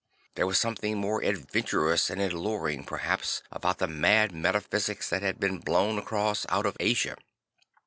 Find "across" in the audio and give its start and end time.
5.99-6.43